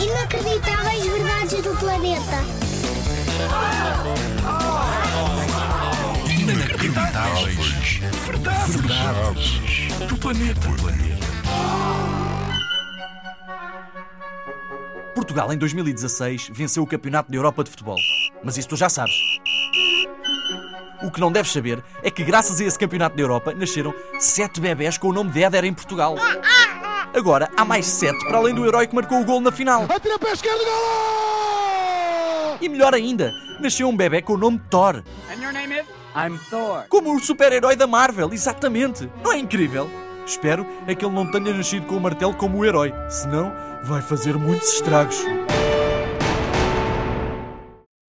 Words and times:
Inacreditáveis 0.00 1.06
verdades 1.06 1.62
do 1.62 1.76
planeta. 1.76 2.36
Inacreditáveis. 6.30 8.00
Verdades. 8.24 8.76
Verdades. 8.76 9.60
Do 10.08 10.16
planeta. 10.16 10.68
Portugal, 15.14 15.52
em 15.52 15.58
2016, 15.58 16.50
venceu 16.52 16.84
o 16.84 16.86
Campeonato 16.86 17.30
da 17.30 17.36
Europa 17.36 17.64
de 17.64 17.70
Futebol. 17.70 17.98
Mas 18.44 18.56
isso 18.56 18.68
tu 18.68 18.76
já 18.76 18.88
sabes. 18.88 19.14
O 21.02 21.10
que 21.10 21.20
não 21.20 21.32
deves 21.32 21.52
saber 21.52 21.82
é 22.02 22.10
que, 22.10 22.22
graças 22.22 22.60
a 22.60 22.64
esse 22.64 22.78
Campeonato 22.78 23.16
da 23.16 23.22
Europa, 23.22 23.52
nasceram 23.52 23.92
sete 24.20 24.60
bebés 24.60 24.96
com 24.96 25.08
o 25.08 25.12
nome 25.12 25.32
de 25.32 25.42
Éder 25.42 25.64
em 25.64 25.74
Portugal. 25.74 26.16
Agora, 27.18 27.50
há 27.56 27.64
mais 27.64 27.84
sete 27.84 28.24
para 28.28 28.38
além 28.38 28.54
do 28.54 28.64
herói 28.64 28.86
que 28.86 28.94
marcou 28.94 29.20
o 29.20 29.24
gol 29.24 29.40
na 29.40 29.50
final. 29.50 29.86
Atira 29.88 30.16
para 30.20 30.30
a 30.30 30.34
esquerda, 30.34 30.62
gol! 30.62 32.58
E 32.60 32.68
melhor 32.68 32.94
ainda, 32.94 33.34
nasceu 33.58 33.88
um 33.88 33.96
bebê 33.96 34.22
com 34.22 34.34
o 34.34 34.36
nome 34.36 34.58
de 34.58 34.68
Thor. 34.68 35.02
And 35.28 35.42
your 35.42 35.52
name 35.52 35.74
is? 35.74 35.84
I'm 36.14 36.38
Thor. 36.48 36.84
Como 36.88 37.12
o 37.12 37.18
super-herói 37.18 37.74
da 37.74 37.88
Marvel, 37.88 38.32
exatamente. 38.32 39.10
Não 39.24 39.32
é 39.32 39.38
incrível? 39.38 39.90
Espero 40.24 40.64
é 40.86 40.94
que 40.94 41.04
ele 41.04 41.12
não 41.12 41.28
tenha 41.28 41.52
nascido 41.52 41.86
com 41.86 41.96
o 41.96 42.00
martelo 42.00 42.34
como 42.34 42.58
o 42.58 42.64
herói. 42.64 42.94
Senão, 43.10 43.52
vai 43.82 44.00
fazer 44.00 44.38
muitos 44.38 44.74
estragos. 44.74 45.20